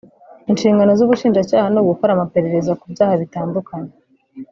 [0.51, 3.93] Inshingano z’ubushinjacyaha ni ugukora amaperereza ku byaha bitandukanye